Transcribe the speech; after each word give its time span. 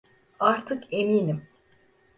Artık 0.39 0.83
eminim. 0.91 1.47